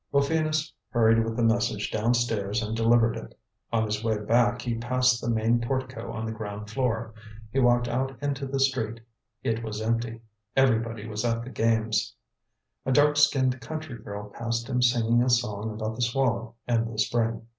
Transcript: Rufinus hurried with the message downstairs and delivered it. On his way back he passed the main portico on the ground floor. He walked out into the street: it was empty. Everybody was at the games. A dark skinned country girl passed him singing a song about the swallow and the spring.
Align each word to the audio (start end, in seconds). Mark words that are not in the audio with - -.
Rufinus 0.11 0.73
hurried 0.89 1.23
with 1.23 1.37
the 1.37 1.43
message 1.43 1.91
downstairs 1.91 2.63
and 2.63 2.75
delivered 2.75 3.15
it. 3.15 3.37
On 3.71 3.83
his 3.85 4.03
way 4.03 4.17
back 4.17 4.63
he 4.63 4.73
passed 4.73 5.21
the 5.21 5.29
main 5.29 5.61
portico 5.61 6.11
on 6.11 6.25
the 6.25 6.31
ground 6.31 6.71
floor. 6.71 7.13
He 7.51 7.59
walked 7.59 7.87
out 7.87 8.17
into 8.19 8.47
the 8.47 8.59
street: 8.59 9.01
it 9.43 9.63
was 9.63 9.79
empty. 9.79 10.21
Everybody 10.57 11.05
was 11.07 11.23
at 11.23 11.43
the 11.43 11.51
games. 11.51 12.15
A 12.83 12.91
dark 12.91 13.15
skinned 13.15 13.61
country 13.61 13.95
girl 13.99 14.31
passed 14.31 14.67
him 14.67 14.81
singing 14.81 15.21
a 15.21 15.29
song 15.29 15.71
about 15.71 15.97
the 15.97 16.01
swallow 16.01 16.55
and 16.67 16.91
the 16.91 16.97
spring. 16.97 17.43